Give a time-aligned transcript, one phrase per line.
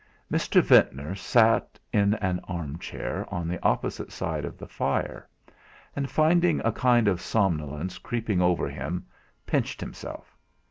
[0.31, 0.63] Mr.
[0.63, 5.29] Ventnor sat in an armchair on the opposite side of the fire;
[5.95, 9.05] and, finding a kind of somnolence creeping over him,
[9.45, 10.35] pinched himself.